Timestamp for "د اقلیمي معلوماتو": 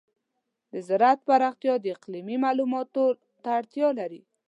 1.79-3.05